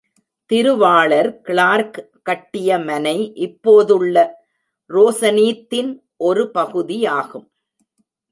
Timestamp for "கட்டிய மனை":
2.21-3.33